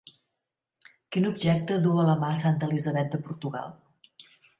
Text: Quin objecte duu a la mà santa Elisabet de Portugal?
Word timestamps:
Quin 1.15 1.27
objecte 1.31 1.77
duu 1.83 1.99
a 2.03 2.05
la 2.07 2.15
mà 2.23 2.31
santa 2.39 2.71
Elisabet 2.71 3.13
de 3.17 3.21
Portugal? 3.29 3.69